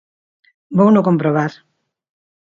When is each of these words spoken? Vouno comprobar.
Vouno 0.77 1.05
comprobar. 1.07 1.51